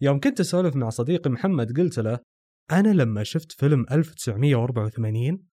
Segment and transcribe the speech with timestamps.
[0.00, 2.18] يوم كنت أسولف مع صديقي محمد قلت له
[2.72, 5.46] أنا لما شفت فيلم 1984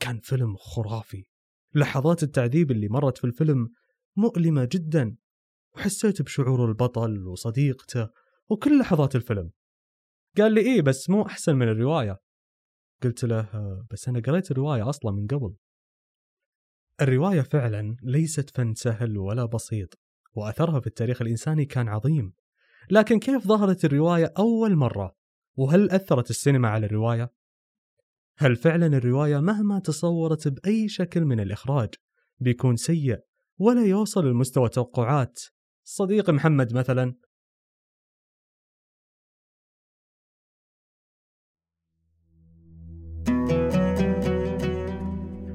[0.00, 1.24] كان فيلم خرافي.
[1.74, 3.68] لحظات التعذيب اللي مرت في الفيلم
[4.16, 5.16] مؤلمة جدا
[5.76, 8.08] وحسيت بشعور البطل وصديقته
[8.50, 9.50] وكل لحظات الفيلم.
[10.38, 12.16] قال لي إيه بس مو أحسن من الرواية.
[13.02, 15.56] قلت له "آه، بس أنا قريت الرواية أصلا من قبل.
[17.00, 19.98] الرواية فعلا ليست فن سهل ولا بسيط
[20.32, 22.32] وأثرها في التاريخ الإنساني كان عظيم.
[22.90, 25.16] لكن كيف ظهرت الرواية أول مرة؟
[25.56, 27.32] وهل أثرت السينما على الرواية؟
[28.38, 31.88] هل فعلا الرواية مهما تصورت بأي شكل من الإخراج
[32.40, 33.20] بيكون سيء
[33.58, 35.40] ولا يوصل لمستوى توقعات
[35.84, 37.14] صديقي محمد مثلا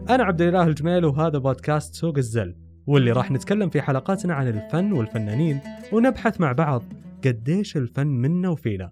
[0.09, 2.55] أنا عبد الإله الجميل وهذا بودكاست سوق الزل
[2.88, 5.62] واللي راح نتكلم في حلقاتنا عن الفن والفنانين
[5.93, 8.91] ونبحث مع بعض قديش الفن منا وفينا.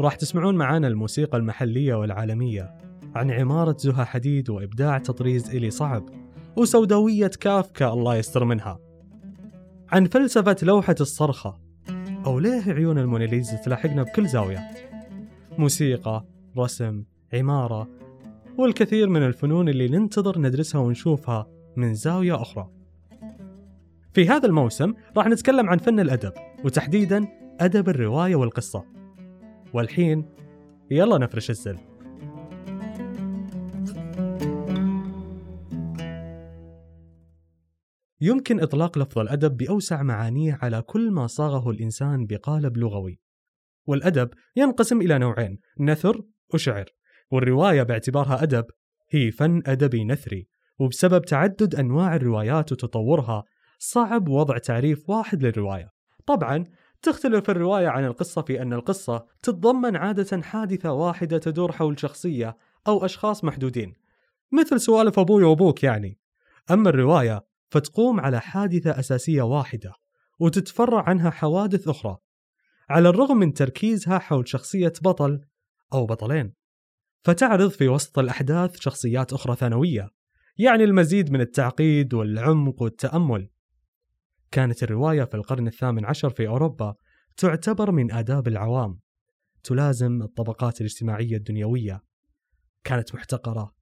[0.00, 2.74] راح تسمعون معانا الموسيقى المحلية والعالمية
[3.14, 6.08] عن عمارة زها حديد وإبداع تطريز إلي صعب
[6.56, 8.78] وسوداوية كافكا الله يستر منها.
[9.88, 11.58] عن فلسفة لوحة الصرخة
[12.26, 14.60] أو ليه عيون الموناليزا تلاحقنا بكل زاوية.
[15.58, 16.26] موسيقى
[16.58, 17.88] رسم عمارة
[18.58, 22.81] والكثير من الفنون اللي ننتظر ندرسها ونشوفها من زاوية أخرى.
[24.14, 26.32] في هذا الموسم راح نتكلم عن فن الأدب
[26.64, 27.28] وتحديدا
[27.60, 28.84] أدب الرواية والقصة.
[29.72, 30.24] والحين
[30.90, 31.78] يلا نفرش الزل.
[38.20, 43.20] يمكن إطلاق لفظ الأدب بأوسع معانيه على كل ما صاغه الإنسان بقالب لغوي.
[43.86, 46.22] والأدب ينقسم إلى نوعين نثر
[46.54, 46.84] وشعر.
[47.30, 48.64] والرواية باعتبارها أدب
[49.10, 53.44] هي فن أدبي نثري وبسبب تعدد أنواع الروايات وتطورها
[53.84, 55.92] صعب وضع تعريف واحد للرواية.
[56.26, 56.64] طبعا
[57.02, 62.56] تختلف الرواية عن القصة في أن القصة تتضمن عادة حادثة واحدة تدور حول شخصية
[62.88, 63.94] أو أشخاص محدودين.
[64.52, 66.18] مثل سوالف أبوي وأبوك يعني.
[66.70, 69.92] أما الرواية فتقوم على حادثة أساسية واحدة
[70.38, 72.16] وتتفرع عنها حوادث أخرى.
[72.90, 75.40] على الرغم من تركيزها حول شخصية بطل
[75.92, 76.54] أو بطلين.
[77.24, 80.08] فتعرض في وسط الأحداث شخصيات أخرى ثانوية
[80.58, 83.51] يعني المزيد من التعقيد والعمق والتأمل.
[84.52, 86.94] كانت الرواية في القرن الثامن عشر في أوروبا
[87.36, 88.98] تعتبر من آداب العوام
[89.62, 92.02] تلازم الطبقات الاجتماعية الدنيوية.
[92.84, 93.74] كانت محتقرة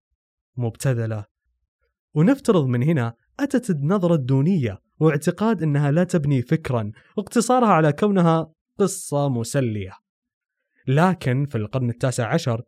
[0.57, 1.25] مبتذلة.
[2.15, 9.29] ونفترض من هنا أتت النظرة الدونية واعتقاد أنها لا تبني فكرا واقتصارها على كونها قصة
[9.29, 9.93] مسلية.
[10.87, 12.63] لكن في القرن التاسع عشر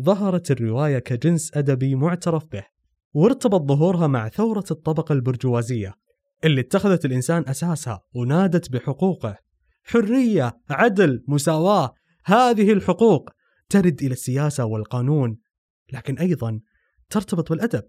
[0.00, 2.64] ظهرت الرواية كجنس أدبي معترف به
[3.12, 6.03] وارتبط ظهورها مع ثورة الطبقة البرجوازية.
[6.44, 9.36] اللي اتخذت الإنسان أساسها ونادت بحقوقه.
[9.84, 11.94] حرية عدل مساواة
[12.24, 13.30] هذه الحقوق
[13.68, 15.38] ترد إلى السياسة والقانون
[15.92, 16.60] لكن أيضا
[17.10, 17.84] ترتبط بالأدب.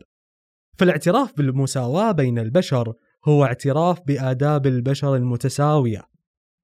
[0.78, 2.94] فالاعتراف بالمساواة بين البشر
[3.28, 6.02] هو اعتراف بآداب البشر المتساوية.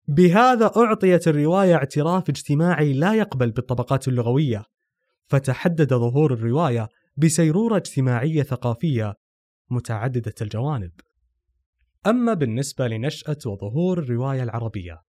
[0.07, 4.63] بهذا أعطيت الرواية اعتراف اجتماعي لا يقبل بالطبقات اللغوية.
[5.28, 9.13] فتحدد ظهور الرواية بسيرورة اجتماعية ثقافية
[9.69, 10.91] متعددة الجوانب.
[12.07, 15.01] أما بالنسبة لنشأة وظهور الرواية العربية،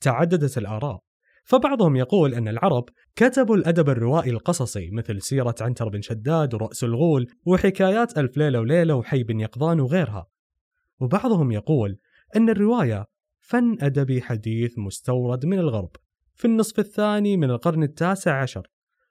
[0.00, 1.00] تعددت الآراء،
[1.44, 2.84] فبعضهم يقول أن العرب
[3.16, 8.94] كتبوا الأدب الروائي القصصي مثل سيرة عنتر بن شداد ورأس الغول وحكايات ألف ليلة وليلة
[8.94, 10.26] وحي بن يقظان وغيرها.
[11.00, 11.98] وبعضهم يقول
[12.36, 13.06] أن الرواية
[13.40, 15.90] فن أدبي حديث مستورد من الغرب
[16.34, 18.66] في النصف الثاني من القرن التاسع عشر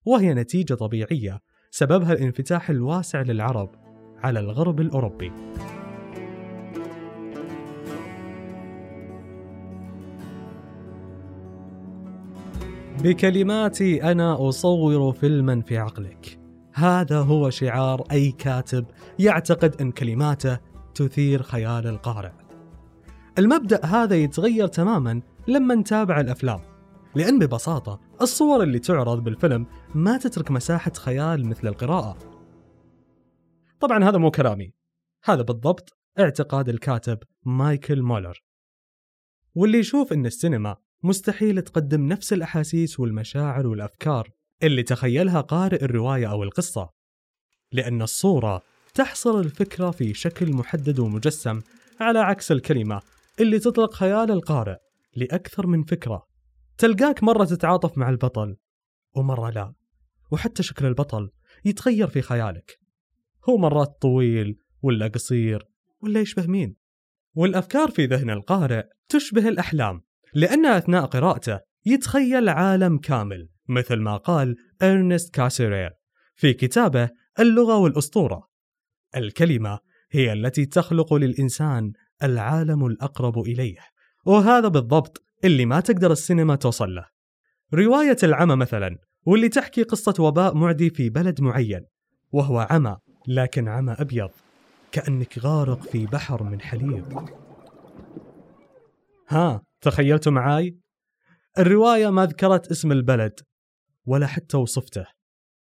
[0.06, 1.40] وهي نتيجة طبيعية
[1.72, 3.76] سببها الانفتاح الواسع للعرب
[4.18, 5.32] على الغرب الأوروبي
[13.04, 16.40] بكلماتي أنا أصور فيلما في عقلك.
[16.74, 18.86] هذا هو شعار أي كاتب
[19.20, 20.60] يعتقد أن كلماته
[20.96, 22.32] تثير خيال القارئ.
[23.40, 26.60] المبدأ هذا يتغير تماما لما نتابع الأفلام
[27.16, 29.66] لأن ببساطة الصور اللي تعرض بالفيلم
[29.96, 32.18] ما تترك مساحة خيال مثل القراءة.
[33.80, 34.74] طبعا هذا مو كلامي.
[35.24, 38.44] هذا بالضبط اعتقاد الكاتب مايكل مولر.
[39.56, 44.30] واللي يشوف إن السينما مستحيل تقدم نفس الأحاسيس والمشاعر والأفكار
[44.64, 46.90] اللي تخيلها قارئ الرواية أو القصة
[47.72, 48.62] لأن الصورة
[48.94, 51.62] تحصر الفكرة في شكل محدد ومجسم
[52.00, 53.02] على عكس الكلمة
[53.40, 54.78] اللي تطلق خيال القارئ
[55.16, 56.28] لأكثر من فكرة.
[56.78, 58.56] تلقاك مرة تتعاطف مع البطل
[59.16, 59.74] ومرة لا
[60.32, 61.30] وحتى شكل البطل
[61.66, 62.80] يتغير في خيالك.
[63.50, 65.68] هو مرات طويل ولا قصير
[66.02, 66.76] ولا يشبه مين
[67.36, 70.02] والأفكار في ذهن القارئ تشبه الأحلام.
[70.36, 75.92] لأن أثناء قراءته يتخيل عالم كامل مثل ما قال إرنست كاسيرير
[76.36, 77.10] في كتابه
[77.40, 78.48] اللغة والأسطورة.
[79.16, 79.80] الكلمة
[80.12, 81.92] هي التي تخلق للإنسان
[82.24, 83.80] العالم الأقرب إليه
[84.26, 87.06] وهذا بالضبط اللي ما تقدر السينما توصل له.
[87.74, 91.86] رواية العمى مثلا واللي تحكي قصة وباء معدي في بلد معين
[92.32, 92.98] وهو عمى
[93.28, 94.30] لكن عمى أبيض
[94.92, 97.06] كأنك غارق في بحر من حليب.
[99.30, 99.62] ها!
[99.84, 100.80] تخيلتوا معاي؟
[101.60, 103.40] الرواية ما ذكرت اسم البلد
[104.06, 105.06] ولا حتى وصفته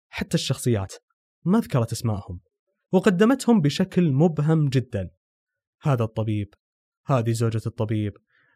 [0.09, 0.95] حتى الشخصيات
[1.45, 2.41] ما ذكرت اسمائهم
[2.93, 5.11] وقدمتهم بشكل مبهم جدا.
[5.83, 6.55] هذا الطبيب
[7.07, 8.13] هذه زوجة الطبيب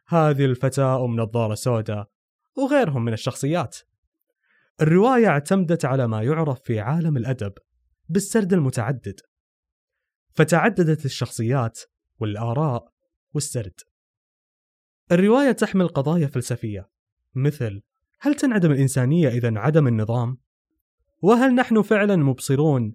[0.08, 2.10] هذه الفتاة أم نظارة سوداء
[2.56, 3.76] وغيرهم من الشخصيات.
[4.80, 7.52] الرواية اعتمدت على ما يعرف في عالم الأدب
[8.08, 9.20] بالسرد المتعدد
[10.34, 11.78] فتعددت الشخصيات
[12.18, 12.92] والآراء
[13.34, 13.89] والسرد.
[15.12, 16.88] الرواية تحمل قضايا فلسفية
[17.34, 17.82] مثل
[18.20, 20.38] هل تنعدم الإنسانية إذا انعدم النظام؟
[21.22, 22.94] وهل نحن فعلا مبصرون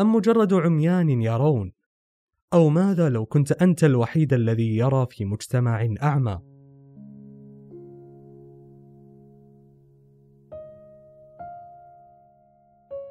[0.00, 1.72] أم مجرد عميان يرون؟
[2.52, 6.40] أو ماذا لو كنت أنت الوحيد الذي يرى في مجتمع أعمى؟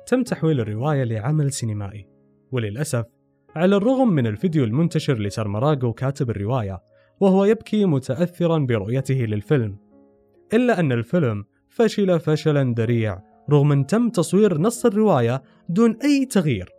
[0.08, 2.08] تم تحويل الرواية لعمل سينمائي
[2.52, 3.06] وللأسف
[3.56, 6.82] على الرغم من الفيديو المنتشر لسارمراغو كاتب الرواية
[7.20, 9.78] وهو يبكي متأثرا برؤيته للفيلم.
[10.54, 16.70] إلا أن الفيلم فشل فشلا ذريع رغم أن تم تصوير نص الرواية دون أي تغيير.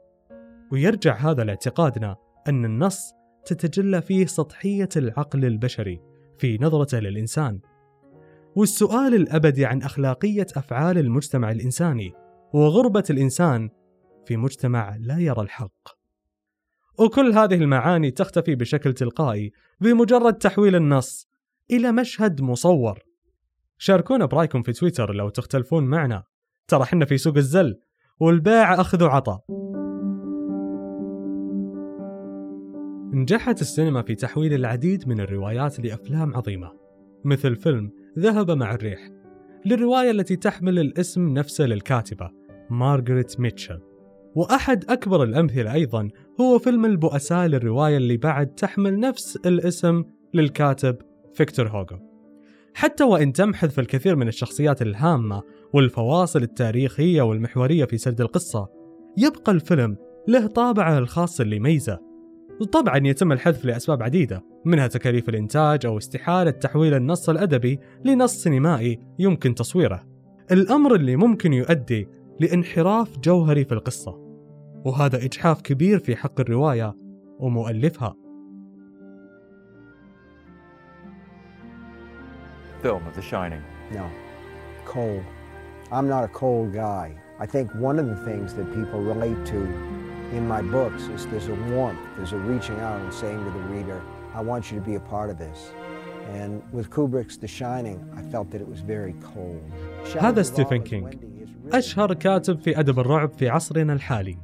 [0.72, 2.16] ويرجع هذا لاعتقادنا
[2.48, 3.12] أن النص
[3.44, 6.00] تتجلى فيه سطحية العقل البشري
[6.38, 7.60] في نظرته للإنسان.
[8.56, 12.12] والسؤال الأبدي عن أخلاقية أفعال المجتمع الإنساني
[12.52, 13.69] وغربة الإنسان
[14.26, 16.00] في مجتمع لا يرى الحق.
[17.00, 21.29] وكل هذه المعاني تختفي بشكل تلقائي بمجرد تحويل النص
[21.70, 22.99] إلى مشهد مصور.
[23.79, 26.23] شاركونا برأيكم في تويتر لو تختلفون معنا.
[26.69, 27.81] ترى حنا في سوق الزل
[28.20, 29.38] والبيع أخذ وعطى
[33.12, 36.73] نجحت السينما في تحويل العديد من الروايات لأفلام عظيمة
[37.25, 39.00] مثل فيلم ذهب مع الريح
[39.67, 42.31] للرواية التي تحمل الاسم نفسه للكاتبة
[42.70, 43.89] مارغريت ميتشل.
[44.34, 46.08] وأحد أكبر الأمثلة أيضا
[46.40, 50.04] هو فيلم البؤساء للرواية اللي بعد تحمل نفس الاسم
[50.34, 50.96] للكاتب
[51.34, 51.98] فيكتور هوغو.
[52.74, 55.42] حتى وإن تم حذف الكثير من الشخصيات الهامة
[55.74, 58.68] والفواصل التاريخية والمحورية في سرد القصة
[59.16, 59.96] يبقى الفيلم
[60.28, 61.98] له طابعه الخاص اللي يميزه.
[62.60, 68.98] وطبعا يتم الحذف لأسباب عديدة منها تكاليف الإنتاج أو استحالة تحويل النص الأدبي لنص سينمائي
[69.18, 70.06] يمكن تصويره.
[70.52, 72.08] الأمر اللي ممكن يؤدي
[72.40, 74.19] لانحراف جوهري في القصة.
[74.84, 76.96] وهذا إجحاف كبير في حق الرواية
[77.38, 78.16] ومؤلفها
[82.82, 83.62] Film of The Shining.
[83.92, 84.08] No.
[84.86, 85.22] Cold.
[85.92, 87.14] I'm not a cold guy.
[87.38, 89.60] I think one of the things that people relate to
[90.32, 93.64] in my books is there's a warmth, there's a reaching out and saying to the
[93.74, 94.00] reader,
[94.34, 95.72] I want you to be a part of this.
[96.32, 99.62] And with Kubrick's The Shining, I felt that it was very cold.
[100.20, 101.16] هذا ستيفن كينج
[101.72, 104.36] أشهر كاتب في أدب الرعب في عصرنا الحالي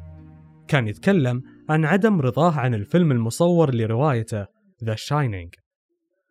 [0.68, 4.46] كان يتكلم عن عدم رضاه عن الفيلم المصور لروايته
[4.84, 5.54] The Shining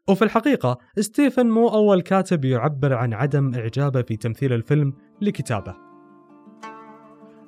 [0.10, 5.76] وفي الحقيقة ستيفن مو أول كاتب يعبر عن عدم إعجابه في تمثيل الفيلم لكتابه.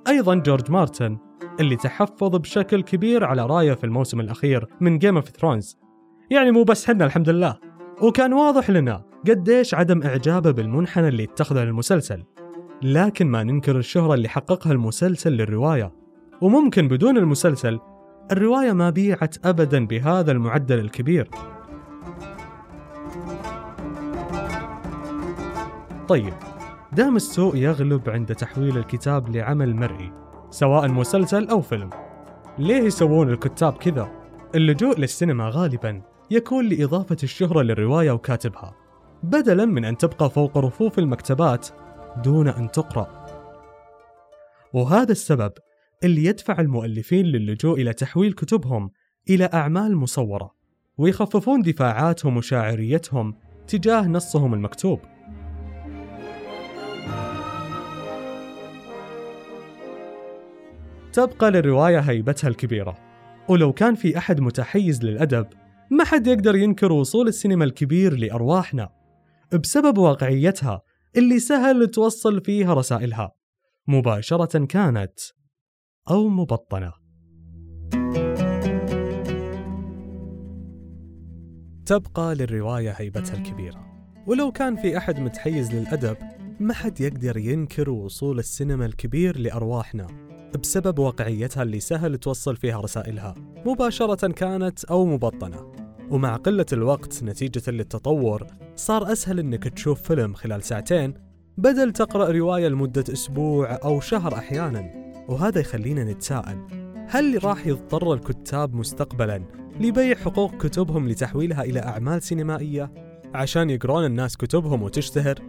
[0.07, 1.17] أيضا جورج مارتن
[1.59, 5.77] اللي تحفظ بشكل كبير على رأيه في الموسم الأخير من Game of Thrones
[6.31, 7.57] يعني مو بس حنا الحمد لله.
[8.01, 12.23] وكان واضح لنا قديش عدم إعجابه بالمنحنى اللي اتخذه المسلسل
[12.83, 15.91] لكن ما ننكر الشهرة اللي حققها المسلسل للرواية.
[16.41, 17.79] وممكن بدون المسلسل
[18.31, 21.29] الرواية ما بيعت أبدا بهذا المعدل الكبير
[26.07, 26.33] طيب
[26.91, 30.11] دام السوء يغلب عند تحويل الكتاب لعمل مرئي
[30.49, 31.89] سواء مسلسل أو فيلم
[32.57, 34.11] ليه يسوون الكتاب كذا؟
[34.55, 36.01] اللجوء للسينما غالبا
[36.31, 38.75] يكون لإضافة الشهرة للرواية وكاتبها
[39.23, 41.67] بدلا من أن تبقى فوق رفوف المكتبات
[42.23, 43.25] دون أن تقرأ
[44.73, 45.51] وهذا السبب
[46.03, 48.91] اللي يدفع المؤلفين للجوء إلى تحويل كتبهم
[49.29, 50.51] إلى أعمال مصورة
[50.97, 53.35] ويخففون دفاعاتهم وشاعريتهم
[53.67, 54.99] تجاه نصهم المكتوب.
[61.13, 62.97] تبقى للرواية هيبتها الكبيرة.
[63.49, 65.47] ولو كان في أحد متحيز للأدب
[65.91, 68.89] ما حد يقدر ينكر وصول السينما الكبير لأرواحنا
[69.63, 70.81] بسبب واقعيتها
[71.17, 73.31] اللي سهل توصل فيها رسائلها.
[73.87, 75.19] مباشرة كانت
[76.09, 76.93] أو مبطنة.
[81.85, 83.85] تبقى للرواية هيبتها الكبيرة.
[84.27, 86.17] ولو كان في أحد متحيز للأدب
[86.59, 90.07] ما حد يقدر ينكر وصول السينما الكبير لأرواحنا
[90.63, 93.35] بسبب واقعيتها اللي سهل توصل فيها رسائلها
[93.65, 95.71] مباشرة كانت أو مبطنة.
[96.09, 101.13] ومع قلة الوقت نتيجة للتطور صار أسهل إنك تشوف فيلم خلال ساعتين
[101.57, 104.96] بدل تقرأ رواية لمدة أسبوع أو شهر أحيانا.
[105.27, 106.57] وهذا يخلينا نتساءل
[107.09, 109.43] هل راح يضطر الكتاب مستقبلا
[109.79, 112.91] لبيع حقوق كتبهم لتحويلها إلى أعمال سينمائية
[113.33, 115.39] عشان يقرون الناس كتبهم وتشتهر؟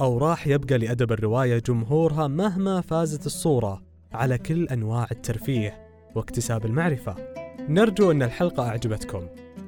[0.00, 7.16] أو راح يبقى لأدب الرواية جمهورها مهما فازت الصورة على كل أنواع الترفيه واكتساب المعرفة؟
[7.68, 9.26] نرجو أن الحلقة أعجبتكم.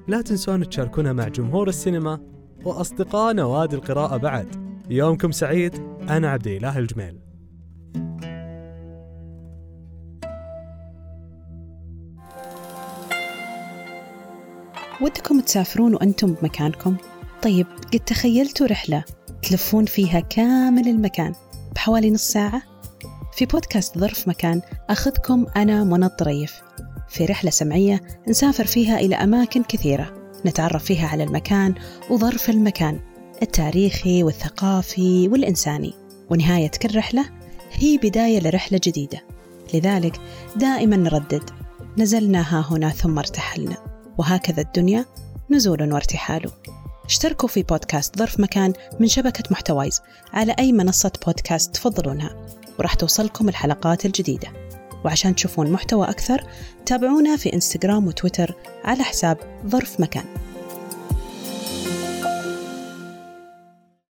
[0.08, 2.20] لا تنسون تشاركونا مع جمهور السينما
[2.64, 4.46] وأصدقاء نوادي القراءة بعد.
[4.90, 5.74] يومكم سعيد.
[6.08, 7.25] أنا عبد الإله الجميل.
[15.00, 16.96] ودكم تسافرون وأنتم بمكانكم؟
[17.42, 19.04] طيب قد تخيلتوا رحلة
[19.42, 21.34] تلفون فيها كامل المكان
[21.74, 22.62] بحوالي نص ساعة؟
[23.32, 26.52] في بودكاست ظرف مكان أخذكم أنا منى الطريف.
[27.08, 30.30] في رحلة سمعية نسافر فيها إلى أماكن كثيرة.
[30.46, 31.74] نتعرف فيها على المكان
[32.10, 33.00] وظرف المكان
[33.42, 35.94] التاريخي والثقافي والإنساني.
[36.30, 37.24] ونهاية كل رحلة
[37.72, 39.20] هي بداية لرحلة جديدة.
[39.74, 40.20] لذلك
[40.56, 41.50] دائما نردد.
[41.98, 43.95] نزلنا ها هنا ثم ارتحلنا.
[44.18, 45.04] وهكذا الدنيا
[45.50, 46.50] نزول وارتحال
[47.04, 50.00] اشتركوا في بودكاست ظرف مكان من شبكة محتوايز
[50.32, 52.46] على أي منصة بودكاست تفضلونها
[52.78, 54.48] وراح توصلكم الحلقات الجديدة.
[55.04, 56.44] وعشان تشوفون محتوى أكثر
[56.86, 58.54] تابعونا في إنستغرام وتويتر
[58.84, 60.24] على حساب ظرف مكان.